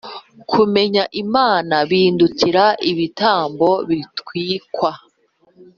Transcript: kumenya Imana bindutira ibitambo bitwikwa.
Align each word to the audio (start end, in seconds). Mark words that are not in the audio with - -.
kumenya 0.51 1.03
Imana 1.23 1.75
bindutira 1.89 2.65
ibitambo 2.91 3.69
bitwikwa. 3.87 4.91